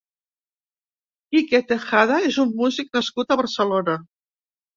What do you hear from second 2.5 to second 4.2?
músic nascut a Barcelona.